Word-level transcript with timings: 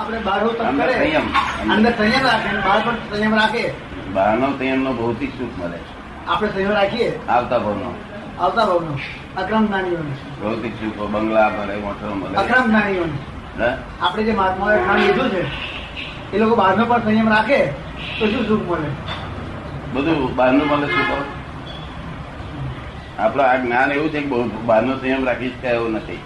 આપણે 0.00 0.18
બહારનું 0.18 0.52
તપ 0.58 0.70
કરે 0.80 0.94
સંયમ. 0.98 1.26
અંદર 1.72 1.92
સંયમ 1.92 2.22
રાખે 2.26 2.50
બહાર 2.66 2.80
પણ 2.84 2.96
સંયમ 3.10 3.34
રાખે. 3.34 3.64
બહારનો 4.14 4.46
સંયમનો 4.58 4.92
ભૌતિક 4.92 5.32
સુખ 5.38 5.54
મળે 5.58 5.78
આપણે 6.28 6.48
સંયમ 6.54 6.72
રાખીએ? 6.72 7.08
આવતા 7.28 7.58
ભાવનો. 7.58 7.90
આવતા 8.40 8.64
ભાવનો. 8.64 8.94
અક્રમ 9.36 9.66
જ્ઞાનીઓને 9.66 10.14
ભૌતિક 10.42 10.74
સુખો 10.74 11.04
બંગલા 11.06 11.48
મળે 11.48 11.74
મોટો 11.76 12.14
મળે 12.14 12.36
અક્રમ 12.36 12.64
જ્ઞાનીઓને 12.66 13.18
આપણે 14.02 14.22
જે 14.22 14.32
મહાત્મા 14.32 14.76
જ્ઞાન 14.76 15.00
લીધું 15.00 15.28
છે 15.30 15.42
એ 16.34 16.38
લોકો 16.38 16.54
બહારનો 16.56 16.84
પણ 16.84 17.02
સંયમ 17.02 17.28
રાખે 17.28 17.60
તો 18.18 18.24
શું 18.26 18.42
સુખ 18.48 18.64
મળે? 18.70 18.88
બધું 19.94 20.36
બહારનું 20.36 20.66
મળે 20.68 20.86
સુખ 20.86 21.12
આપડે 23.18 23.42
આ 23.42 23.56
જ્ઞાન 23.56 23.92
એવું 23.92 24.10
છે 24.10 24.20
કે 24.20 24.26
બહુ 24.26 24.38
બહારનો 24.66 24.92
સંયમ 25.00 25.22
રાખી 25.24 25.48
શકાય 25.48 25.74
એવું 25.74 25.92
નથી. 25.92 26.20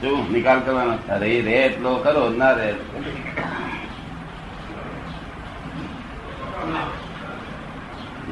શું? 0.00 0.18
નિકાલ 0.32 0.58
કરવાનો? 0.66 0.94
અરે 1.14 1.30
રે 1.46 1.56
એટલો 1.66 1.92
કરો 2.04 2.22
ના 2.40 2.52
રે. 2.58 2.68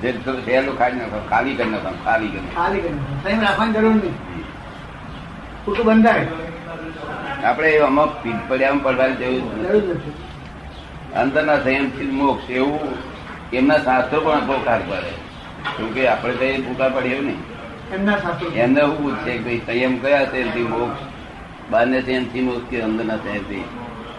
જે 0.02 0.10
સહેલું 0.47 0.74
ખાઈ 0.79 0.97
નાખો 1.01 1.19
ખાલી 1.30 1.57
કરી 1.59 1.71
નાખો 1.74 1.91
ખાલી 2.05 2.30
કરી 2.34 2.51
ખાલી 2.57 2.83
કરી 3.24 3.38
રાખવાની 3.45 3.74
જરૂર 3.77 3.95
નહીં. 4.01 4.15
ખોટું 5.65 5.84
બંધાય. 5.88 6.27
આપણે 7.48 7.69
આમાં 7.88 8.10
પડ્યામાં 8.48 8.85
પડવાની 8.85 9.19
જેવું 9.21 9.45
અંદરના 11.23 11.59
સંયમથી 11.65 12.10
મોક્ષ 12.21 12.51
એવું 12.60 12.95
એમના 13.59 13.80
શાસ્ત્રો 13.88 14.19
પણ 14.27 14.46
પોકાર 14.52 14.80
પડે 14.88 15.12
કેમ 15.77 15.88
કે 15.95 16.02
આપણે 16.15 16.35
તો 16.41 16.45
એ 16.52 16.62
પુકાર 16.69 16.91
પડે 16.96 17.09
એવું 17.16 17.27
નહીં. 17.29 17.41
એમના 17.95 18.19
શાસ્ત્રો. 18.23 18.46
એમને 18.62 18.80
શું 18.80 18.96
પૂછશે 19.02 19.33
કે 19.45 19.52
સંયમ 19.66 19.95
કયા 20.02 20.27
છે 20.33 20.65
મોક્ષ? 20.73 21.01
બહારને 21.70 21.98
ને 22.06 22.41
મોક્ષ 22.48 22.66
કે 22.70 22.77
અંદરના 22.80 23.19
સંયમથી 23.23 23.65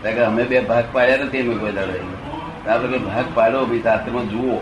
કારણ 0.04 0.16
કે 0.16 0.22
અમે 0.24 0.44
બે 0.44 0.58
ભાગ 0.70 0.86
પાડ્યા 0.94 1.24
નથી 1.26 1.42
અમે 1.46 1.56
કોઈ 1.62 1.76
દાડે 1.78 2.00
આપણે 2.70 2.98
કે 2.98 3.00
ભાગ 3.06 3.28
પાડો 3.36 3.66
ભાઈ 3.70 3.84
શાસ્ત્રમાં 3.86 4.26
જુઓ. 4.32 4.58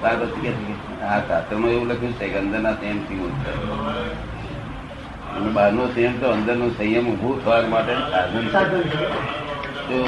ત્યાર 0.00 0.16
પછી 0.16 0.42
કે 0.44 0.50
હા 1.06 1.20
શાસ્ત્રમાં 1.28 1.70
એવું 1.76 1.88
લખ્યું 1.92 2.14
છે 2.18 2.26
કે 2.28 2.38
અંદરના 2.42 2.74
સંયમથી 2.80 3.18
મોક્ષ 3.22 3.40
થાય. 3.44 3.58
અને 5.36 5.48
બહારનો 5.58 5.82
સંયમ 5.94 6.14
તો 6.20 6.26
અંદરનો 6.36 6.70
સંયમ 6.78 7.04
ઉભું 7.14 7.34
થવા 7.44 7.60
માટે 7.74 7.92
સાધન 8.52 8.84
છે. 8.92 10.00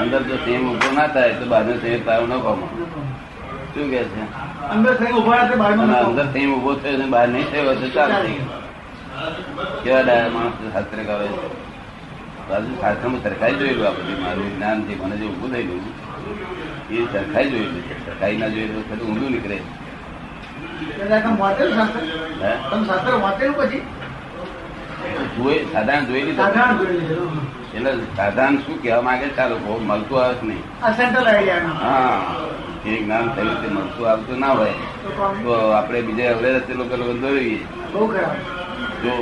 અંદર 0.00 0.22
જો 0.22 0.36
સંયમ 0.44 0.62
ઊભો 0.72 0.88
ના 0.98 1.08
થાય 1.14 1.32
તો 1.38 1.44
બહારનો 1.54 1.74
સંયમ 1.84 2.00
તારો 2.10 2.26
ન 2.26 2.34
પામો. 2.48 2.66
શું 3.74 3.86
કે 3.90 4.00
છે? 4.10 4.22
અંદર 4.74 4.92
સંયમ 4.98 5.16
ઊભા. 5.18 5.42
અંદર 6.02 6.26
સંયમ 6.32 6.50
ઊભો 6.58 6.72
થયો 6.84 7.08
બહાર 7.16 7.26
નહીં 7.28 7.46
થયો 7.50 7.74
તો 7.80 7.88
ચાલશે 7.96 8.62
કેવા 9.14 10.02
ડાયા 10.02 10.30
માણસ 10.30 10.56
શાસ્ત્ર 10.74 10.98
કરે 11.00 11.26
છે. 11.26 11.48
બાજુ 12.48 12.72
શાસ્ત્રમાં 12.80 13.20
સરખાઈ 13.24 13.58
જોયેલું 13.60 13.86
આ 13.88 13.92
બધું 13.98 14.18
મારું 14.22 14.48
જ્ઞાન 14.54 14.78
જે 14.88 14.94
મને 15.02 15.16
જે 15.20 15.26
ઉભું 15.26 15.50
થયેલું 15.50 15.82
એ 16.92 16.96
સરખાઈ 17.12 17.50
જોયેલું 17.50 17.82
છે. 17.88 17.94
સરખાઈ 18.06 18.36
ના 18.38 18.48
જોયેલું 18.48 18.84
તો 18.90 18.94
ઊંધું 19.04 19.30
નીકળે 19.32 19.58
સાધારણ. 26.34 26.76
એટલે 27.76 27.92
શું 28.64 28.76
કહેવા 28.82 29.02
માંગે 29.02 29.28
ચાલો 29.36 29.56
મળતું 29.82 30.18
આવે 30.22 30.34
નહીં? 30.42 30.62
હા. 31.82 32.18
એ 32.84 32.96
જ્ઞાન 32.98 33.26
થયું 33.34 33.56
તે 33.62 33.68
મળતું 33.68 34.08
આવતું 34.08 34.38
ના 34.40 34.52
હોય 34.54 34.74
તો 35.44 35.52
આપણે 35.72 36.02
બીજા 36.02 36.34
હવે 36.34 36.48
રસ્તે 36.56 36.72
લોકો 36.74 36.94
ખરાબ 38.08 38.63
જો 39.04 39.14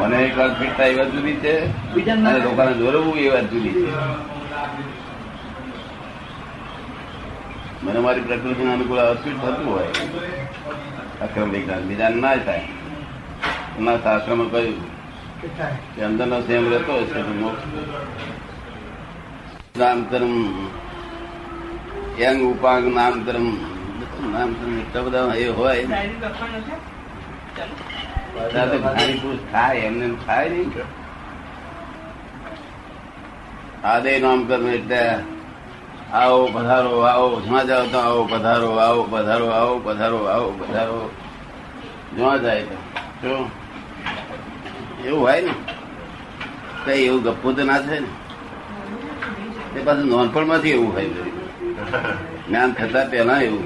મને 0.00 0.16
એક 0.26 0.34
વાર 0.38 0.50
ફીટતા 0.58 0.76
થાય 0.76 0.92
એ 0.92 0.98
વાત 0.98 1.10
જુદી 1.14 1.36
છે 1.42 1.54
બીજાને 1.94 2.28
અને 2.28 2.38
લોકોને 2.46 2.72
દોરવું 2.80 3.16
એ 3.18 3.28
વાત 3.34 3.46
જુદી 3.52 3.74
છે. 3.76 3.82
મને 7.84 7.98
મારી 8.04 8.26
પ્રકૃતિને 8.28 8.70
અનુકૂળ 8.74 9.00
અસ્વીટ 9.04 9.38
થતું 9.42 9.66
હોય 9.72 9.90
અક્રમ 11.24 11.50
વિજ્ઞાન. 11.54 11.82
બીજા 11.88 12.10
ના 12.22 12.36
થાય. 12.46 12.66
ના 13.84 13.96
શાસ્ત્રમાં 14.04 14.48
કહ્યું 14.52 14.78
કે 15.94 16.00
અંદર 16.08 16.26
નો 16.26 16.36
અંદરનો 16.36 16.46
સંયમ 16.46 16.64
રહેતો 16.72 16.92
હશે 17.02 17.20
તો 17.26 17.32
મોક્ષ. 17.42 17.64
નામકરમ 19.80 20.34
યંગ 22.22 22.40
ઉપાંગ 22.50 22.86
નામકરમ 22.98 23.46
નામકરમ 24.34 24.72
એટલા 24.82 25.04
બધા 25.06 25.34
એ 25.44 25.46
હોય. 25.58 25.84
ખાય, 29.52 29.76
એમને 29.76 30.04
એમ 30.04 30.16
ખાય 30.26 30.48
નહીં. 30.48 30.72
આદે 33.84 34.20
નામકરમ 34.20 34.68
એટલે 34.68 35.00
આવો 36.12 36.46
પધારો, 36.46 37.00
આવો, 37.00 37.40
જ્યાં 37.40 37.66
જાઓ 37.66 37.86
તો 37.86 37.98
આવો 37.98 38.24
પધારો 38.24 38.70
આવો 38.70 39.02
પધારો 39.02 39.46
આવો 39.46 39.78
પધારો 39.78 40.24
આવો 40.24 40.50
પધારો. 40.50 41.10
જ્યાં 42.16 42.42
જાય 42.42 42.62
તો 42.62 43.50
એવું 45.04 45.20
હોય 45.20 45.40
ને? 45.40 45.52
કઈ 46.84 47.04
એવું 47.04 47.22
ગપ્પુ 47.22 47.52
તો 47.52 47.64
ના 47.64 47.78
થાય 47.80 48.00
ને? 48.00 48.06
એ 49.80 49.84
પાછું 49.84 50.04
નોનપણમાંથી 50.04 50.70
એવું 50.70 50.92
હોય. 50.92 51.06
જ્ઞાન 52.48 52.72
થતા 52.72 53.04
પહેલા 53.04 53.40
એવું. 53.40 53.64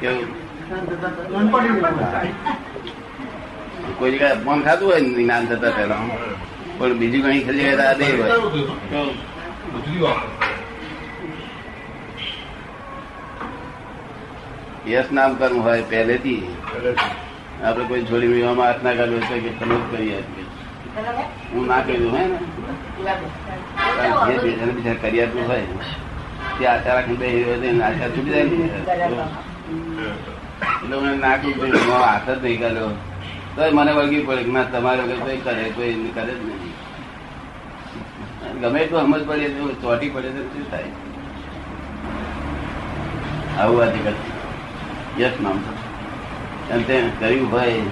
કેવું 0.00 0.42
નાનપણથી 1.32 1.68
જ 1.68 1.76
એવું 1.76 2.00
હોય. 2.00 2.32
કોઈ 4.02 4.12
જગ્યાએ 4.14 4.36
અપમાન 4.36 4.60
ખાતું 4.66 4.86
હોય 4.90 5.00
જ્ઞાન 5.08 5.44
થતા 5.50 5.72
પહેલા. 5.78 6.04
પણ 6.78 6.94
બીજું 7.00 7.22
કઈ 7.26 7.42
ખરી 7.46 7.64
જગ્યાએ 7.66 7.86
આ 7.88 7.96
દે 7.98 8.06
હોય. 8.18 10.14
યશ 14.92 15.10
નામ 15.18 15.30
કર્મ 15.40 15.58
હોય 15.66 15.82
પહેલેથી. 15.90 16.42
આપણે 17.64 17.84
કોઈ 17.90 18.04
છોડી 18.08 18.30
મેળવામાં 18.32 18.68
હાથ 18.68 18.82
ના 18.86 18.94
કરવો 19.00 19.18
તો 19.28 19.34
કે 19.44 19.50
તમે 19.60 19.76
કરી 19.90 20.12
આપીએ 20.16 20.46
હું 21.52 21.64
ના 21.72 21.82
કહ્યું 21.86 22.10
હોય 22.14 22.26
ને? 22.32 22.38
જે 24.26 24.34
બીજાને 24.42 24.72
બીજા 24.78 24.96
કરી 25.04 25.20
આપ્યું 25.26 25.46
હોય 25.52 25.66
તે 26.58 26.62
આશા 26.72 26.94
રાખીને 26.96 27.26
છૂટી 28.16 28.32
જાય 28.32 28.44
ને. 28.50 28.56
એટલે 30.82 30.96
મને 31.00 31.12
ના 31.24 31.36
કહ્યું 31.40 31.56
કે 31.60 31.66
હું 31.86 31.96
હાથ 32.08 32.28
જ 32.28 32.44
નહીં 32.44 32.60
કર્યો. 32.66 32.92
તો 33.56 33.72
મને 33.72 33.92
વળગી 33.92 34.20
પડે 34.20 34.52
ના 34.52 34.64
તમારે 34.64 35.02
વગર 35.02 35.20
કોઈ 35.20 35.36
કરે 35.36 35.70
કોઈ 35.70 36.10
કરે 36.14 36.32
જ 36.32 36.40
નહીં. 36.40 36.72
ગમે 38.60 38.86
તો 38.86 39.00
સમજ 39.00 39.26
પડે 39.26 39.48
તો 39.48 39.68
ચોટી 39.82 40.08
પડે 40.08 40.28
તો 40.28 40.42
શું 40.42 40.70
થાય? 40.70 40.86
આવું 43.58 43.84
આ 43.84 43.86
જગત 43.86 44.16
યશ 45.18 45.40
નામ 45.40 45.58
એમ 46.70 46.82
તે 46.82 47.04
કર્યું 47.20 47.50
ભાઈ 47.50 47.90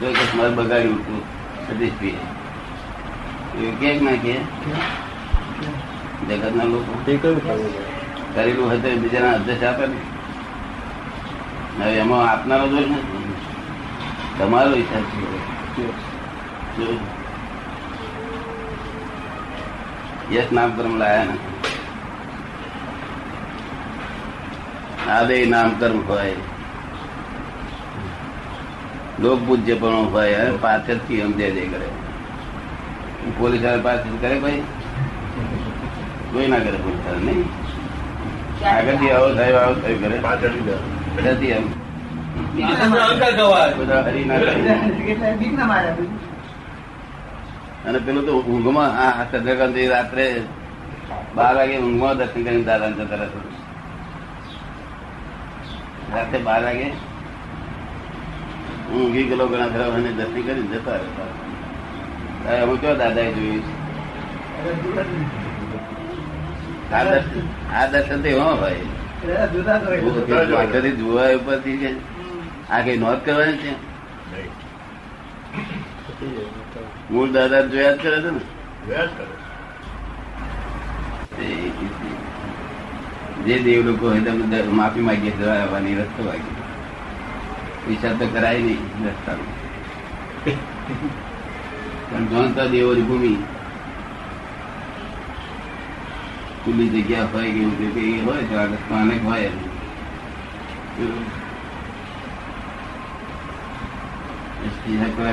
તો 0.00 0.06
એક 0.06 0.34
મત 0.34 0.56
બગાડ્યું 0.56 0.98
હતું 0.98 1.22
સતીશભાઈ 1.66 2.16
કે 3.80 4.00
ના 4.00 4.16
કે? 4.16 4.40
જગત 6.28 6.54
ના 6.54 6.64
લોકો 6.64 6.92
કરેલું 8.34 8.70
હતું 8.70 9.02
બીજાના 9.02 9.30
અધ્યક્ષ 9.30 9.64
આપે 9.64 9.86
ને. 9.86 9.96
હવે 11.78 11.98
એમાં 11.98 12.28
આપનારો 12.28 12.68
દોષ 12.68 12.86
નથી 12.86 13.21
તમારો 14.42 14.70
હિસાબ 14.74 15.04
છે 16.74 16.86
યશ 20.32 20.48
નામકર્મ 20.52 20.94
લાયા 20.98 21.26
નથી 21.28 21.50
આદે 25.08 25.36
નામકર્મ 25.46 26.00
હોય 26.08 26.38
લોક 29.18 29.44
પૂજ્ય 29.44 29.76
પણ 29.76 30.08
હોય 30.10 30.40
અને 30.40 30.58
પાછળથી 30.58 31.20
સમજે 31.22 31.50
જે 31.52 31.68
કરે 31.68 31.92
પોલીસવાળા 33.36 33.84
પાછળ 33.84 34.16
કરે 34.22 34.40
ભાઈ 34.40 34.64
કોઈ 36.32 36.48
ના 36.48 36.60
કરે 36.62 36.78
પોલીસવાળા 36.80 37.24
નહીં 37.26 37.46
આગળથી 38.72 39.12
આવો 39.12 39.30
સાહેબ 39.34 39.60
આવો 39.60 39.78
સાહેબ 39.80 40.04
કરે 40.04 40.20
પાછળથી 40.22 41.52
એમ 41.52 41.72
અને 47.86 47.98
પેલું 47.98 48.24
તો 48.26 48.32
ઊંઘમાં 48.42 48.92
આ 48.98 49.24
ચંદ્રકાંત 49.30 49.76
રાત્રે 49.90 50.26
બાર 51.36 51.52
વાગે 51.56 51.76
ઊંઘમાં 51.78 52.14
દર્શન 52.18 52.42
કરીને 52.44 52.64
દાદા 52.64 52.90
જતા 52.90 53.18
રહેશે 56.12 56.38
બાર 56.40 56.60
વાગે 56.62 56.88
હું 58.86 58.98
ઊંઘી 58.98 59.24
ગયેલો 59.28 59.44
ઘણા 59.48 59.68
ખરા 59.68 59.90
અને 59.96 60.10
દર્શન 60.12 60.42
કરીને 60.46 60.64
જતા 60.72 60.96
રહેતા. 60.96 61.30
હવે 62.60 62.74
કયો 62.76 62.94
દાદાએ 62.96 63.30
જોયું 63.32 63.64
આ 67.72 67.84
દર્શન 67.88 68.18
તો 68.22 68.28
એવા 68.28 68.54
ભાઈ. 68.56 68.86
જોવા 70.98 71.30
ઉપરથી 71.36 71.76
આ 72.72 72.82
કઈ 72.84 72.98
નોંધ 72.98 73.22
કરવાની 73.24 73.58
છે 73.62 73.70
મૂળ 77.10 77.30
દાદા 77.34 77.62
જોયા 77.68 77.94
જ 77.94 78.02
કરે 78.02 78.16
છે 78.16 78.30
ને 78.30 78.42
વ્યાસ 78.86 79.12
કરે 79.16 79.26
જે 83.46 83.54
દેવ 83.60 83.80
લોકો 83.86 84.04
હોય 84.06 84.22
તેમને 84.22 84.46
દ- 84.52 84.72
માફી 84.72 85.02
માંગીએ 85.02 85.32
જવા 85.34 85.56
આવવાની 85.56 85.96
રસ્તો 85.96 86.20
માંગીએ 86.22 86.60
પૈસા 87.84 88.14
તો 88.16 88.26
કરાય 88.28 88.60
નહીં 88.60 88.80
રસ્તાનો 89.06 89.44
પણ 92.08 92.24
જાણતા 92.30 92.66
દેવોની 92.68 93.04
ભૂમિ 93.04 93.32
ખુલ્લી 96.62 96.90
જગ્યા 96.94 97.28
હોય 97.32 97.50
કે 97.50 97.60
એવું 97.60 97.76
કંઈ 97.76 97.92
કંઈ 97.96 98.20
હોય 98.24 98.42
તો 98.44 98.54
આગળ 98.56 98.78
સ્થાનક 98.80 99.22
હોય 99.24 99.50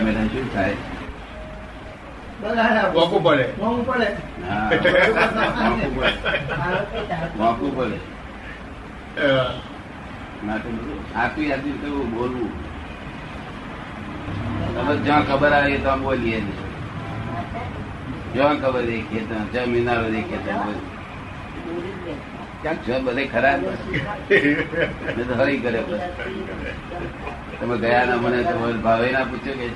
બેઠા 0.02 0.28
શું 0.32 0.48
થાય 0.54 0.76
બધા 2.42 2.68
પડે 3.24 3.46
મોંઘું 3.58 3.86
પડે 3.86 4.08
વાંકું 5.52 5.92
પડે 5.96 6.10
વાંકું 7.40 7.72
પડે 7.76 7.98
બોલવું 12.12 12.52
તમે 14.74 14.94
જ્યાં 15.00 15.24
ખબર 15.24 15.54
આવે 15.54 15.78
ત્યાં 15.78 16.02
બોલીએ 16.02 16.40
જ્યાં 18.34 18.58
ખબર 18.58 18.84
દેખીએ 18.86 19.24
ત્યાં 19.24 19.48
જ્યાં 19.52 19.70
મિનારો 19.70 20.08
દેખીએ 20.10 20.40
ત્યાં 20.40 20.78
બોલીએ 21.66 22.39
જો 22.62 22.96
બધે 23.02 23.24
ખરાબ 23.28 23.62
હરી 25.40 25.60
કરે 25.62 25.82
તમે 27.60 27.76
ગયા 27.78 28.06
ના 28.06 28.18
મને 28.18 28.40
ભાવે 28.84 29.08
ના 29.12 29.26
પૂછ્યો 29.26 29.58
કે 29.60 29.68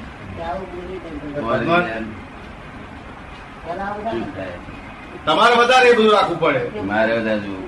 તમારે 5.26 5.56
વધારે 5.56 5.88
એ 5.88 5.96
બધું 5.96 6.12
રાખવું 6.12 6.38
પડે. 6.40 6.62
મારે 6.84 7.12
વધારે 7.14 7.42
જોવું 7.42 7.66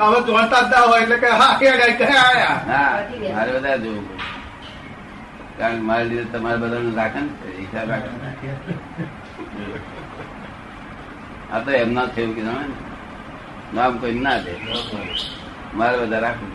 હવે 0.00 0.18
ના 0.70 0.82
હોય 0.84 1.02
એટલે 1.02 1.16
કે 1.18 1.28
હા 1.32 1.52
કે 1.58 1.66
મારે 3.34 3.50
બધા 3.54 3.78
જોવું 3.78 4.04
કારણ 5.58 5.78
કે 5.78 5.84
મારે 5.84 6.04
લીધે 6.10 6.26
તમારે 6.34 6.58
બધાનું 6.62 6.94
રાખે 6.96 7.20
ને 7.20 7.30
હિસાબ 7.56 7.88
રાખે. 7.90 8.10
આ 11.50 11.58
તો 11.60 11.70
એમના 11.78 12.06
થયું 12.14 12.32
છે 12.36 12.42
તમે 12.42 12.60
ને. 12.62 12.87
નામ 13.74 13.92
કોઈ 14.00 14.20
ના 14.26 14.38
દે. 14.44 14.52
મારે 15.78 15.96
બધા 16.02 16.22
રાખવું. 16.24 16.52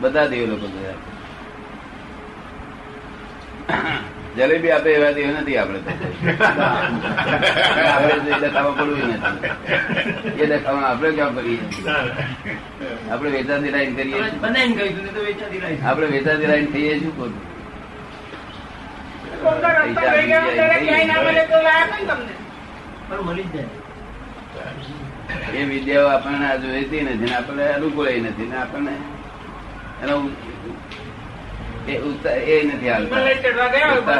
બધા 0.00 0.30
દેવ 0.30 0.42
લોકો 0.50 0.66
જલેબી 4.36 4.72
આપે 4.74 4.88
એવા 4.96 5.12
દેવ 5.16 5.28
નથી 5.40 5.58
આપણે 5.58 5.78
એ 8.30 8.32
દેખાવા 8.42 8.74
પડવું 8.78 9.10
નથી. 9.10 9.52
એ 10.42 10.44
દેખાવા 10.52 10.86
આપણે 10.90 11.08
ક્યાં 11.16 11.34
કરીએ? 11.36 11.62
આપણે 13.12 13.28
વેચાતી 13.36 13.72
લાઈન 13.74 13.94
કરીએ 13.98 14.18
આપણે 15.88 16.06
વેચાતી 16.14 16.48
લાઈન 16.52 16.68
થઈએ 16.72 16.94
શું 17.02 17.12
કરું 17.18 17.34
પૈસા 19.42 19.74
મળી 23.26 23.48
જાય. 23.54 23.87
એ 25.54 25.64
વિદ્યાઓ 25.64 26.08
આપણને 26.08 26.46
આ 26.46 26.56
જોઈતી 26.56 27.00
નથી 27.00 27.16
ને 27.16 27.34
આપણને 27.34 27.64
અનુકૂળ 27.68 28.08
નથી 28.08 28.46
ને 28.46 28.56
આપણને 28.56 28.92
એનો 30.02 30.30
એ 32.46 32.62
નથી 32.64 32.90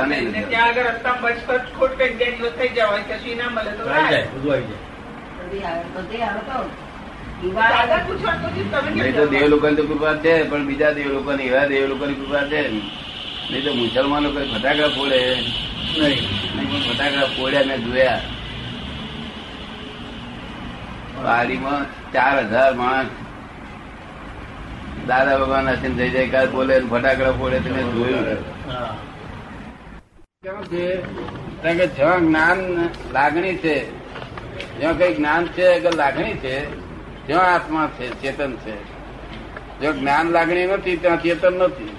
નહીં. 0.06 0.32
ને 0.32 0.40
ના 3.60 3.72
તો 3.72 3.82
આવી 3.82 3.94
રાહ. 3.94 4.10
જાય 4.10 4.26
બધું 4.26 4.52
આવી 4.52 4.66
જાય. 4.66 4.82
દાદા 7.70 7.98
પૂછવાનું 7.98 8.54
તો 8.54 8.80
તમે 8.80 8.90
કેમ 8.90 8.98
નહીં 8.98 9.14
તો 9.14 9.26
દેવ 9.26 9.48
લોકો 9.48 9.70
ની 9.70 9.76
કૃપા 9.76 10.14
છે 10.14 10.44
પણ 10.44 10.66
બીજા 10.66 10.90
દેવ 10.90 11.12
લોકોની 11.12 11.46
એવા 11.46 11.66
દેવ 11.66 11.88
લોકોની 11.88 12.14
કૃપા 12.14 12.44
છે. 12.44 12.60
નહીં 13.50 13.64
તો 13.64 13.74
મુસલમાનો 13.74 14.30
કોઈ 14.30 14.48
ફટાકડા 14.48 14.88
ફોડે. 14.88 15.20
નહીં. 15.98 16.24
ફટાકડા 16.82 17.26
ફોડ્યા 17.26 17.64
મેં 17.64 17.84
જોયા. 17.84 18.20
પાડીમાં 21.24 22.12
ચાર 22.12 22.38
હજાર 22.38 22.74
માણસ. 22.74 23.06
દાદા 25.06 25.38
ભગવાન 25.38 25.74
સિંહ 25.74 25.96
જય 25.96 26.08
જયકાર 26.08 26.46
બોલે 26.46 26.80
ફટાકડા 26.80 27.32
ફોડે 27.32 27.60
તમે 27.60 27.82
જોયું. 27.82 28.24
કેમ 30.42 30.62
છે? 30.62 30.96
કારણ 31.62 31.76
કે 31.76 31.86
જ્યાં 31.86 32.20
જ્ઞાન 32.20 32.88
લાગણી 33.12 33.56
છે 33.56 33.90
જ્યાં 34.78 34.98
કઈ 34.98 35.14
જ્ઞાન 35.14 35.46
છે 35.46 35.80
કે 35.80 35.90
લાગણી 35.90 36.34
છે 36.34 36.54
ત્યાં 37.26 37.54
આત્મા 37.54 37.88
છે 37.98 38.10
ચેતન 38.22 38.56
છે. 38.56 38.76
જો 39.80 39.92
જ્ઞાન 39.92 40.26
લાગણી 40.26 40.66
નથી 40.66 40.96
ત્યાં 40.96 41.22
ચેતન 41.22 41.52
નથી. 41.52 41.96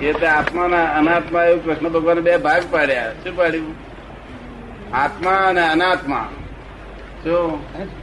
એ 0.00 0.12
તો 0.12 0.26
આત્માના 0.26 0.84
અનાત્મા 0.84 1.44
એવું 1.44 1.64
કૃષ્ણ 1.64 1.88
ભગવાન 1.88 2.20
બે 2.20 2.36
ભાગ 2.36 2.62
પાડ્યા. 2.70 3.12
શું 3.12 3.36
પાડ્યું? 3.36 3.74
આત્મા 4.94 5.30
અને 5.30 5.60
અનાત્મા. 5.60 6.28
શું? 7.24 8.01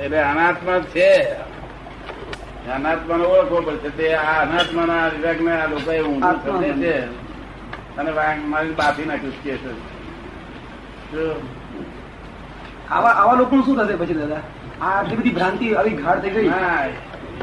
એટલે 0.00 0.18
અનાત્મા 0.22 0.78
છે. 0.94 1.10
અનાત્માને 2.74 3.24
ઓળખવો 3.24 3.60
પડશે. 3.60 3.90
તે 3.98 4.06
આ 4.14 4.36
અનાત્માના 4.42 5.08
વિવેકને 5.08 5.52
આ 5.52 5.66
લોકોએ 5.66 6.00
ઊંધું 6.02 6.38
સમજે 6.44 6.70
છે. 6.82 6.94
અને 7.96 8.10
મારી 8.52 8.72
બાફી 8.72 9.04
નાખ્યું 9.04 9.36
છે. 9.42 9.54
આવા 12.90 13.12
આવા 13.20 13.34
લોકોનું 13.34 13.64
શું 13.64 13.76
થશે 13.76 13.96
પછી 13.96 14.14
દાદા? 14.14 14.42
આ 14.82 14.90
આટલી 14.98 15.16
બધી 15.16 15.30
ભ્રાંતિ 15.30 15.74
આવી 15.74 15.96
ગાઢ 16.02 16.20
થઈ 16.22 16.30
ગઈ. 16.30 16.48
હા 16.48 16.86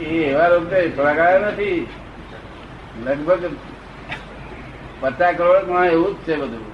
એ 0.01 0.03
એવા 0.03 0.47
લોકો 0.47 0.77
થોડા 0.95 1.39
નથી. 1.39 1.87
લગભગ 3.05 3.41
પચાસ 5.01 5.35
કરોડમાં 5.37 5.85
એવું 5.85 6.11
જ 6.13 6.17
છે 6.27 6.35
બધું? 6.35 6.65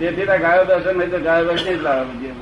તેથી 0.00 0.26
ગાયો 0.26 0.64
દર્શન 0.64 0.96
નહીં 0.98 1.10
તો 1.10 1.18
ગાયો 1.18 1.44
દર્શન 1.48 1.68
જ 1.72 1.82
લાવે 1.82 2.04
બીજે. 2.10 2.32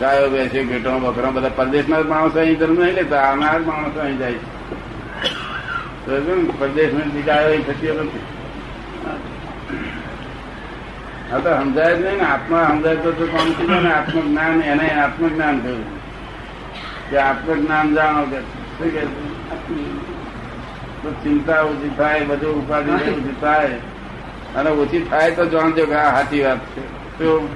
ગાયો 0.00 0.28
બેસે 0.30 0.58
ઘેટો 0.64 0.90
બકરો 1.04 1.28
બધા 1.30 1.56
પરદેશના 1.58 2.02
માણસો 2.04 2.38
અહીં 2.40 2.58
ધર્મ 2.58 2.78
નહીં 2.80 2.94
લેતા 2.94 3.22
આવનાર 3.28 3.60
માણસો 3.60 4.00
અહીં 4.00 4.18
જાય 4.18 4.38
છે. 4.38 6.16
પરદેશમાં 6.60 7.10
ગાયો 7.28 7.50
અહીં 7.50 7.64
થતી 7.64 7.92
નથી 8.00 8.24
હા. 11.30 11.40
તો 11.44 11.50
સમજાય 11.60 11.94
જ 11.94 12.02
નહીં 12.04 12.18
ને 12.18 12.24
આત્મા 12.24 12.66
સમજાય 12.70 12.96
તો 12.96 13.10
તો 13.12 13.24
કોણ 13.26 13.50
થઈ 13.56 13.66
જાય 13.66 13.82
ને 13.82 13.92
આત્મજ્ઞાન 13.92 14.62
એને 14.62 14.86
આત્મજ્ઞાન 15.04 15.56
થયું. 15.62 15.84
કે 17.10 17.16
આત્મજ્ઞાન 17.18 17.94
જાણો 17.94 18.22
કે 18.32 18.38
શું 18.76 18.90
કે 18.94 19.02
તો 21.02 21.08
ચિંતા 21.22 21.62
ઓછી 21.62 21.92
થાય 21.96 22.22
બધું 22.24 22.54
ઉપાધિ 22.60 22.90
ઓછી 22.92 23.36
થાય 23.40 23.78
અને 24.56 24.70
ઓછી 24.70 25.04
થાય 25.04 25.30
તો 25.30 25.46
જાણજો 25.46 25.84
કે 25.86 25.94
આ 25.94 26.10
સાચી 26.14 26.40
વાત 26.40 26.58
છે. 26.58 26.82
શું? 27.18 27.48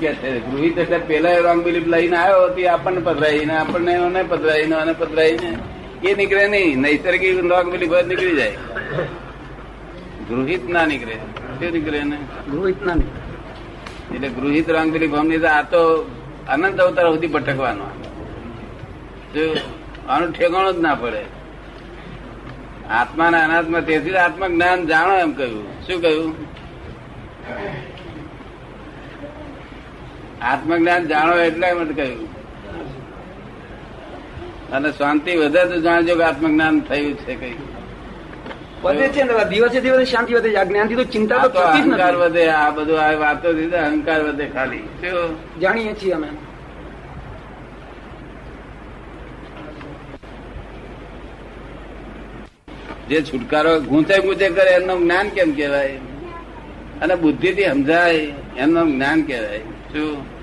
કે 0.00 0.14
છે 0.14 0.40
ગૃહિત 0.40 0.78
એટલે 0.78 0.98
પેલા 0.98 1.36
રોંગ 1.38 1.64
બિલીફ 1.64 1.86
લઈને 1.86 2.16
આવ્યો 2.16 2.46
હતી 2.46 2.66
આપણને 2.66 3.00
પધરાઈને 3.00 3.56
આપણને 3.56 3.92
એને 3.92 4.22
પધરાઈને 4.22 4.74
અને 4.74 4.92
પધરાઈને. 4.92 5.58
એ 6.04 6.14
નીકળે 6.14 6.48
નહીં 6.48 6.80
નૈસર્ગિક 6.80 7.44
રોંગ 7.44 7.72
બિલીફ 7.72 7.90
નીકળી 8.06 8.36
જાય. 8.36 8.58
ગૃહિત 10.30 10.68
ના 10.68 10.86
નીકળે. 10.86 11.16
શું 11.58 11.72
નીકળે 11.72 12.04
ને 12.04 12.18
ગૃહિત 12.50 12.86
ના 12.86 12.94
નીકળે. 12.94 13.22
એટલે 14.14 14.28
ગૃહિત 14.28 14.70
રોંગ 14.70 14.92
બિલીફ 14.92 15.14
અમને 15.14 15.38
તો 15.38 15.46
આ 15.46 15.62
તો 15.62 16.10
અનંત 16.48 16.80
અવતાર 16.80 17.06
સુધી 17.12 17.26
ભટકવાનો. 17.26 17.86
જો 19.34 19.56
આનું 20.08 20.32
ઠેકાણું 20.32 20.72
જ 20.72 20.78
ના 20.80 20.94
પડે. 20.94 21.35
આત્માના 22.90 23.44
અનાત્મા 23.44 23.80
તેથી 23.80 24.16
આત્મ 24.16 24.46
જ્ઞાન 24.46 24.86
જાણો 24.86 25.16
એમ 25.16 25.32
કહ્યું. 25.32 25.86
શું 25.86 26.02
કહ્યું? 26.02 26.56
આત્મજ્ઞાન 30.42 31.06
જાણો 31.06 31.38
એટલે 31.38 31.66
એમ 31.66 31.94
કહ્યું. 31.94 32.36
અને 34.70 34.92
શાંતિ 34.92 35.36
વધે 35.36 35.64
તો 35.64 35.80
જાણજો 35.80 36.16
કે 36.16 36.22
આત્મજ્ઞાન 36.22 36.80
થયું 36.80 37.14
છે 37.14 37.34
કઈ 37.34 37.56
વધે 38.82 39.08
છે 39.08 39.48
દિવસે 39.48 39.80
દિવસે 39.80 40.04
શાંતિ 40.04 40.34
વધે. 40.34 40.50
છે 40.50 40.86
થી 40.88 40.94
તો 40.94 41.04
ચિંતા 41.04 41.46
તો 41.46 41.58
અહંકાર 41.58 42.16
વધે 42.16 42.48
આ 42.48 42.70
બધું 42.70 43.00
આ 43.00 43.12
વાતો 43.12 43.52
થી 43.52 43.70
અહંકાર 43.70 44.22
વધે 44.22 44.46
ખાલી. 44.46 44.82
જાણીએ 45.60 45.94
છીએ 45.94 46.12
અમે. 46.12 46.28
જે 53.08 53.22
છુટકારો 53.22 53.80
ગૂંચે 53.80 54.18
ગૂંચે 54.18 54.48
કરે 54.48 54.70
એમનું 54.70 55.02
જ્ઞાન 55.02 55.28
કેમ 55.28 55.52
કહેવાય? 55.52 55.88
અને 57.02 57.14
બુદ્ધિ 57.14 57.52
થી 57.52 57.64
સમજાય 57.64 58.14
એમનું 58.56 58.92
જ્ઞાન 58.92 59.22
કહેવાય. 59.22 59.58
શું? 59.58 60.36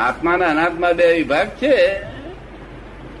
આત્મા 0.00 0.32
અને 0.32 0.44
અનાત્મા 0.44 0.92
બે 0.92 1.12
વિભાગ 1.12 1.48
છે. 1.48 2.00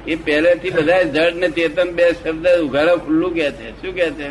એ 0.06 0.14
પહેલેથી 0.14 0.70
બધા 0.70 1.02
જડ 1.02 1.34
ને 1.34 1.48
ચેતન 1.48 1.92
બે 1.92 2.12
શબ્દ 2.12 2.48
ઉઘાડો 2.48 2.96
ખુલ્લું 2.96 3.34
કે 3.34 3.50
છે. 3.50 3.82
શું 3.82 3.94
કે 3.94 4.10
છે? 4.10 4.28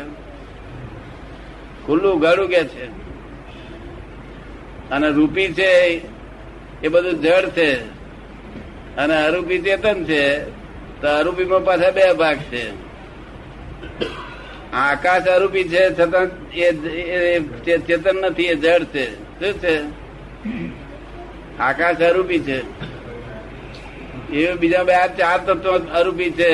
ખુલ્લું 1.86 2.14
ઉઘાડું 2.14 2.48
કે 2.48 2.64
છે. 2.64 2.86
અને 4.90 5.08
રૂપી 5.08 5.52
છે 5.52 6.00
એ 6.82 6.88
બધું 6.88 7.22
જડ 7.22 7.48
છે. 7.48 7.80
અને 8.96 9.26
અરૂપી 9.26 9.58
ચેતન 9.58 10.04
છે 10.04 10.59
તો 11.00 11.08
અરૂપીમાં 11.08 11.64
પાછા 11.64 11.90
બે 11.90 12.12
ભાગ 12.12 12.36
છે. 12.36 12.64
આકાશ 14.72 15.26
અરૂપી 15.26 15.64
છે, 15.64 15.82
છતાં 15.94 16.52
એ 16.52 17.40
ચેતન 17.78 18.16
નથી, 18.16 18.44
એ 18.44 18.54
જડ 18.54 18.84
છે. 18.84 19.06
શું 19.14 19.58
છે? 19.58 19.74
આકાશ 21.58 21.96
અરૂપી 21.96 22.38
છે. 22.38 22.58
એ 24.32 24.52
બીજા 24.54 24.82
બે, 24.84 24.92
આ 24.92 25.06
ચાર 25.06 25.38
તત્વો 25.38 25.72
અરૂપી 25.72 26.30
છે. 26.30 26.52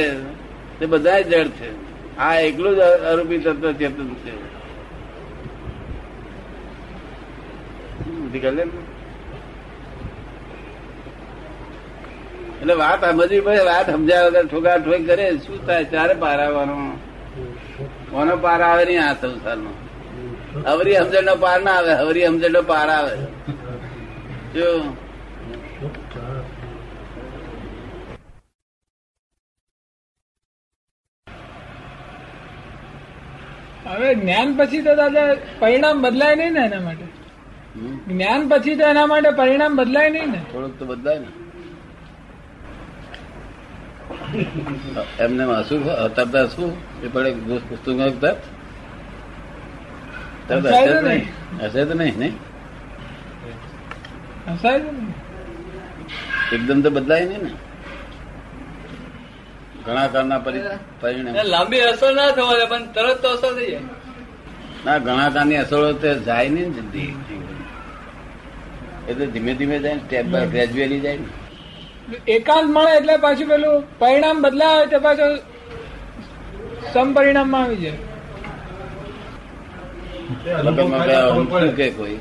તે 0.78 0.86
બધા 0.86 1.20
જડ 1.20 1.48
છે. 1.48 1.70
આ 2.18 2.40
એકલું 2.40 2.76
જ 2.76 2.78
અરૂપી 2.80 3.38
તત્વ 3.38 3.72
ચેતન 3.72 4.14
છે 4.14 4.46
સમજી 8.26 8.38
ગયા 8.38 8.50
ને? 8.50 8.64
એટલે 12.66 12.78
વાત 12.82 13.00
સમજવી 13.11 13.40
પડે 13.40 13.64
વાત 13.64 13.90
સમજ્યા 13.90 14.26
વગર 14.26 14.46
ઠોકા 14.46 14.78
ઠોક 14.78 15.02
કરે 15.06 15.26
શું 15.38 15.66
થાય? 15.66 15.85
ત્યારે 15.85 16.14
પાર 16.14 16.38
આવવાનો. 16.40 16.76
કોનો 18.11 18.37
પાર 18.37 18.61
આવે 18.62 18.85
નહીં 18.85 19.02
આ 19.02 19.14
સંસારનો? 19.14 19.70
હવરી 20.66 20.94
સમજણ 20.94 21.25
નો 21.25 21.37
પાર 21.37 21.58
ના 21.62 21.76
આવે 21.78 21.92
હવરી 21.94 22.26
સમજણ 22.26 22.52
નો 22.52 22.62
પાર 22.62 22.88
આવે. 22.90 23.14
જો. 24.54 24.68
હવે 33.90 34.14
જ્ઞાન 34.14 34.49
પછી 34.56 34.82
તો 34.82 34.94
દાદા 34.96 35.35
પરિણામ 35.61 36.02
બદલાય 36.02 36.35
નહીં 36.35 36.52
ને 36.52 36.61
એના 36.61 36.80
માટે? 36.80 37.06
જ્ઞાન 38.08 38.49
પછી 38.49 38.76
તો 38.76 38.85
એના 38.92 39.06
માટે 39.06 39.30
પરિણામ 39.30 39.76
બદલાય 39.76 40.11
નહીં 40.11 40.30
ને? 40.30 40.40
થોડુંક 40.52 40.78
તો 40.78 40.85
બદલાય 40.85 41.18
ને. 41.18 41.45
એમને 45.21 45.45
શું 45.69 45.85
તરત 46.14 46.57
શું 46.57 46.76
એ 47.05 47.09
પડે 47.09 47.33
પુસ્તક 47.33 48.21
તરત 48.21 48.37
તરત 50.49 50.66
હસે 50.66 50.87
તો 50.87 51.00
તો 51.00 51.09
નહીં. 51.09 51.25
નહીં. 51.99 52.19
નહીં 52.19 52.33
હસાય 54.55 54.81
છે 54.81 54.90
ને 54.90 55.12
એકદમ 56.52 56.83
તો 56.83 56.90
બદલાય 56.90 57.25
નહીં 57.25 57.43
ને. 57.43 57.50
ઘણા 59.87 60.07
કાળના 60.07 60.38
પરી- 60.38 60.62
પરિણામ. 61.00 61.37
લાંબી 61.37 61.81
અસર 61.81 62.14
ના 62.14 62.31
થવા 62.31 62.64
પણ 62.64 62.87
તરત 62.87 63.23
તો 63.23 63.28
અસર 63.28 63.55
થઈ 63.55 63.71
જાય. 63.71 63.81
ના 64.87 64.99
ઘણા 64.99 65.28
કાળની 65.28 65.57
અસરો 65.57 65.93
તો 65.93 66.14
જાય 66.14 66.49
નહીં 66.49 66.64
ને 66.64 66.71
જલ્દી. 66.71 67.16
એટલે 69.09 69.26
ધીમે 69.26 69.55
ધીમે 69.55 69.78
જાય 69.78 69.97
સ્ટેપ 69.97 70.26
બાય 70.26 70.47
ગ્રેજ્યુઅલી 70.47 71.00
જાય 71.00 71.16
ને. 71.16 71.45
એકાંત 72.34 72.68
મળે 72.75 72.92
એટલે 72.96 73.14
પાછું 73.25 73.48
પેલું 73.48 73.76
પરિણામ 73.98 74.36
બદલાય 74.42 74.86
તો 74.92 74.98
પાછું 75.06 75.32
સમપરિણામમાં 76.92 77.62
આવી 77.62 77.76
જાય. 77.76 77.98
ગયા 81.50 81.72
કે 81.78 81.86
કોઈ? 81.98 82.18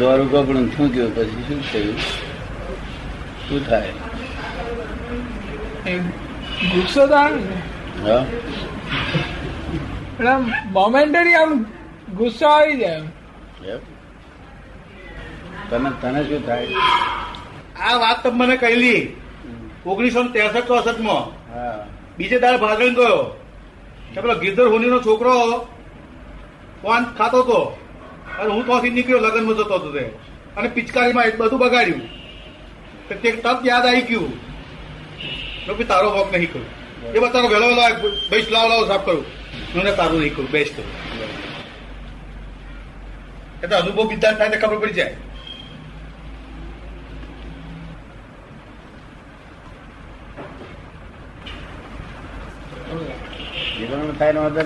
વાળું 0.00 0.28
કપડું 0.32 0.66
શું 0.76 0.86
કયો 0.94 1.10
પછી 1.16 1.42
શું 1.48 1.60
થયું? 1.72 1.98
શું 3.48 3.60
થાય? 3.68 3.92
ગુસ્સો 6.74 7.02
તો 7.06 7.14
આવે 7.14 7.40
મોમેન્ટરી 10.78 11.34
આમ 11.42 11.52
ગુસ્સો 12.18 12.46
આવી 12.48 12.76
જાય. 12.80 13.00
એમ? 13.00 13.06
તને 15.70 15.90
તને 16.00 16.20
શું 16.28 16.42
થાય? 16.46 16.66
આ 17.86 17.94
વાત 18.02 18.18
તમે 18.22 18.36
મને 18.46 18.56
કહેલી. 18.56 19.02
ઓગણીસો 19.86 20.20
ને 20.22 20.30
ત્રેસઠ 20.34 20.68
ચોસઠમાં. 20.68 21.24
બીજે 22.18 22.36
દાડે 22.42 22.58
ભાગણ 22.64 22.94
ગયો. 22.98 23.20
કે 24.12 24.18
પેલો 24.22 24.34
ગિરધર 24.42 24.66
હોની 24.72 24.90
નો 24.92 24.98
છોકરો 25.06 25.34
પાન 26.82 27.02
ખાતો 27.18 27.38
હતો 27.42 27.60
અને 28.40 28.50
હું 28.54 28.64
ત્યાંથી 28.66 28.94
નીકળ્યો 28.96 29.24
લગ્નમાં 29.24 29.56
જતો 29.58 29.74
હતો 29.78 29.90
તે. 29.96 30.04
અને 30.56 30.68
પિચકારીમાં 30.76 31.32
બધું 31.38 31.58
બગાડ્યું. 31.62 32.02
તો 33.08 33.14
તે 33.22 33.28
તરત 33.44 33.60
યાદ 33.70 33.86
આવી 33.86 34.06
ગયું. 34.10 34.32
કીધું 35.66 35.86
તારો 35.90 36.08
વોક 36.16 36.28
નહીં 36.32 36.50
કર્યું 36.52 36.70
એ 37.14 37.18
બતારો 37.22 37.46
વહેલો 37.52 37.66
વહેલો 37.70 38.10
બેસ્ટ 38.30 38.50
લાવ 38.54 38.66
લાવ 38.70 38.82
સાફ 38.90 39.04
કરું. 39.06 39.24
મને 39.74 39.92
તારું 39.98 40.18
નહીં 40.20 40.34
કરું 40.36 40.48
બેસ્ટ 40.54 40.76
એ 43.66 43.68
તો 43.68 43.76
અનુભવ 43.76 44.08
બીજા 44.10 44.32
થાય 44.38 44.58
ખબર 44.62 44.78
પડી 44.82 44.98
જાય. 44.98 45.16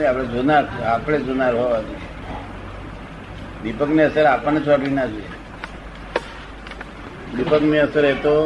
આપણે 0.09 0.25
જોનાર 0.33 0.65
આપણે 0.93 1.19
જોનાર 1.19 1.55
હોવા 1.55 1.81
જોઈએ. 1.87 2.09
દીપક 3.63 3.91
અસર 4.07 4.27
આપણને 4.27 4.61
ચોટવી 4.61 4.95
ના 4.99 5.07
જોઈએ. 5.07 5.31
દીપક 7.37 7.53
અસર 7.85 8.05
એ 8.05 8.15
તો 8.27 8.37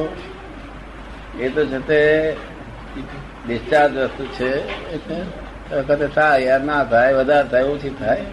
એ 1.41 1.49
તો 1.49 1.67
છે 1.67 1.79
તે 1.89 2.01
ડિસ્ચાર્જ 3.47 3.95
વસ્તુ 3.97 4.25
છે, 4.37 4.51
એટલે 4.95 5.19
વખતે 5.77 6.07
થાય, 6.07 6.41
યાર 6.47 6.63
ના 6.71 6.85
થાય, 6.85 7.13
વધારે 7.15 7.49
થાય, 7.49 7.65
ઓછી 7.75 7.95
થાય. 8.01 8.27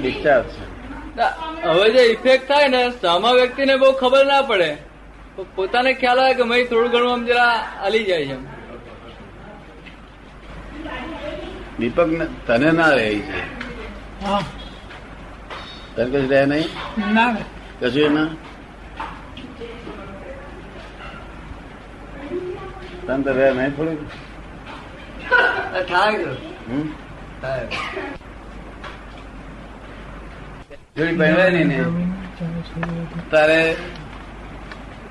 ડિસ્ચાર્જ. 0.00 0.50
છે 1.16 1.26
હવે 1.68 1.86
જે 1.94 2.02
ઇફેક્ટ 2.12 2.48
થાય 2.48 2.68
ને 2.68 2.82
સામા 3.02 3.32
વ્યક્તિને 3.32 3.74
બહુ 3.76 3.92
ખબર 3.92 4.24
ના 4.26 4.42
પડે. 4.42 4.70
તો 5.36 5.46
પોતાને 5.54 5.92
ખ્યાલ 5.94 6.20
આવે 6.20 6.34
કે 6.34 6.44
મેં 6.44 6.66
થોડું 6.68 6.90
ઘણું 6.90 7.12
આમ 7.12 7.22
જરા 7.26 7.52
હાલી 7.82 8.04
જાય 8.04 8.26
છે 8.26 8.36
દીપક 11.78 12.10
ને 12.18 12.26
તને 12.46 12.70
ના 12.72 12.90
રહે 12.90 13.06
છે. 13.18 13.40
તને 15.94 16.04
કશું 16.04 16.28
રહે 16.30 16.40
નહીં. 16.46 16.68
કશું 17.80 18.12
ના? 18.14 18.28
તને 23.06 23.22
તો 23.24 23.32
રહે 23.32 23.48
નહીં 23.52 23.72
થોડુંક? 23.76 24.00
થાય. 27.42 27.66
જોડી 31.02 31.16
પહેરવાય 31.16 31.50
નહીં 31.50 31.68
ને. 31.68 31.84
તારે 33.30 33.76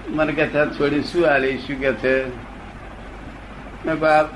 મને 0.10 0.34
કે 0.34 0.46
છે 0.48 0.66
છોડી 0.66 1.04
શું 1.04 1.34
આલી 1.34 1.58
શું 1.58 1.80
કે 1.80 1.92
છે? 1.94 2.28
મેં 3.86 4.00
બાપ 4.00 4.28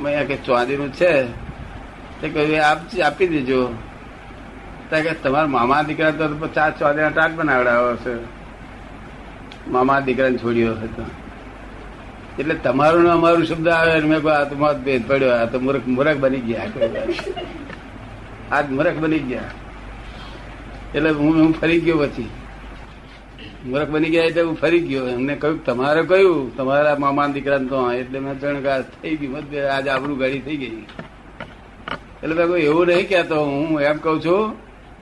મેં 0.00 0.26
કે 0.26 0.36
ચાંદીનું 0.36 0.92
છે. 0.92 1.24
તે 2.20 2.28
કહ્યું 2.28 2.66
આપ 2.66 2.78
આપી 3.04 3.26
દેજો. 3.26 3.60
ત્યાં 4.88 5.02
કે 5.02 5.14
તમારા 5.14 5.46
મામા 5.46 5.82
દીકરા 5.82 6.10
તો 6.10 6.48
ચાર 6.54 6.70
ચાંદીના 6.78 7.08
ટાટ 7.08 7.32
બનાવડાવ્યો 7.32 7.96
છે 7.96 8.14
મામા 9.70 10.00
દીકરાને 10.00 10.38
છોડ્યો 10.38 10.74
હતો. 10.74 11.04
એટલે 12.38 12.54
તમારું 12.54 13.02
ને 13.02 13.10
અમારું 13.10 13.46
શબ્દ 13.46 13.68
આવે 13.68 14.00
મેં 14.00 14.20
કહ્યું, 14.20 14.38
આ 14.38 14.44
તો 14.44 14.56
મત 14.56 14.76
ભેદ 14.76 15.08
પડ્યો 15.08 15.30
આ 15.30 15.44
તો 15.44 15.60
મૂર્ખ 15.60 15.86
મૂર્ખ 15.86 16.16
બની 16.16 16.40
ગયા. 16.40 16.68
આજ 18.52 18.70
મૂર્ખ 18.70 18.96
બની 18.96 19.18
ગયા. 19.18 19.69
એટલે 20.94 21.10
હું 21.20 21.34
હું 21.40 21.52
ફરી 21.60 21.80
ગયો 21.86 21.98
પછી. 22.02 22.30
મૂર્ખ 23.66 23.90
બની 23.94 24.10
ગયા 24.14 24.28
એટલે 24.30 24.42
હું 24.48 24.56
ફરી 24.62 24.82
ગયો. 24.88 25.04
એમને 25.16 25.34
કહ્યું, 25.42 25.58
તમારે 25.64 26.02
કયું 26.10 26.40
તમારા 26.56 26.96
મામા 27.02 27.28
દીકરા 27.34 27.62
તો 27.70 27.78
એટલે 28.00 28.18
મેં 28.24 28.34
કે 28.64 28.72
થઈ 29.02 29.16
ગયું 29.20 29.32
મતભેદ. 29.36 29.64
આજે 29.74 29.88
આબરૂ 29.94 30.16
ગાડી 30.22 30.42
થઈ 30.46 30.58
ગઈ. 30.62 30.84
એટલે 32.22 32.34
મેં 32.38 32.46
કહ્યું, 32.48 32.62
એવું 32.70 32.84
નહીં 32.90 33.06
કહેતો. 33.10 33.38
હું 33.50 33.68
એમ 33.90 33.98
કહું 34.04 34.18
છું 34.24 34.42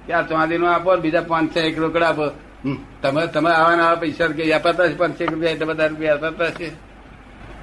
કે 0.07 0.13
આ 0.19 0.25
ચાંદી 0.29 0.59
નો 0.59 0.67
આપો 0.75 0.91
બીજા 1.05 1.27
પાંચ, 1.31 1.47
છ 1.55 1.57
એક 1.69 1.77
રોકડા 1.85 2.11
આપો. 2.13 2.27
તમે 3.03 3.23
તમે 3.35 3.51
આવાના 3.51 3.87
આવા 3.87 4.01
પૈસા 4.03 4.29
કે 4.37 4.43
અપાતા 4.59 4.89
છે 4.91 4.97
પાંચ, 5.01 5.13
છ 5.19 5.21
રૂપિયા 5.33 5.55
એટલે 5.55 5.67
બધા 5.71 5.91
રૂપિયા 5.93 6.19
અપાતા 6.21 6.51
છે. 6.59 6.69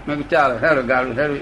મેં 0.07 0.17
ચાલો, 0.31 0.55
હેડો 0.63 0.81
ગાડું 0.89 1.13
હેડો 1.19 1.35